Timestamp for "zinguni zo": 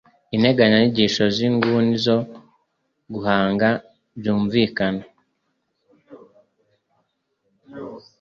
1.35-2.17